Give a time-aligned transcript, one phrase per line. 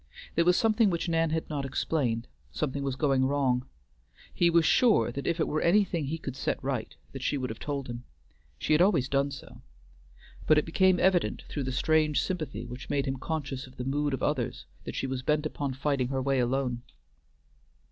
[0.33, 3.67] There was something which Nan had not explained; something was going wrong.
[4.33, 7.51] He was sure that if it were anything he could set right, that she would
[7.51, 8.03] have told him.
[8.57, 9.61] She had always done so;
[10.47, 14.15] but it became evident through the strange sympathy which made him conscious of the mood
[14.15, 16.81] of others that she was bent upon fighting her way alone.